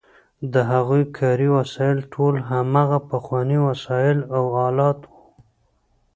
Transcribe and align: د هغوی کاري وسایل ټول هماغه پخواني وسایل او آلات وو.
د 0.53 0.55
هغوی 0.71 1.03
کاري 1.17 1.47
وسایل 1.57 1.99
ټول 2.13 2.33
هماغه 2.49 2.99
پخواني 3.11 3.59
وسایل 3.67 4.17
او 4.35 4.43
آلات 4.67 4.99
وو. 5.09 5.21